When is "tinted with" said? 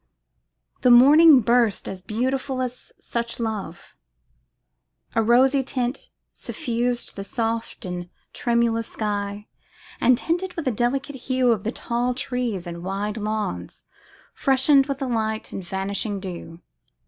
10.17-10.67